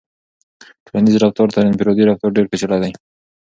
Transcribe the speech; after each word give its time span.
ټولنیز 0.85 1.15
رفتار 1.23 1.47
تر 1.55 1.63
انفرادي 1.71 2.03
رفتار 2.09 2.29
ډېر 2.35 2.45
پیچلی 2.51 2.77
دی. 2.83 2.91